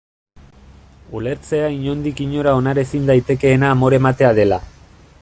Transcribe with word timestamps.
Ulertzea 1.19 1.67
inondik 1.75 2.23
inora 2.27 2.53
onar 2.63 2.83
ezin 2.85 3.07
daitekeena 3.11 3.71
amore 3.77 4.01
ematea 4.05 4.37
dela. 4.41 4.61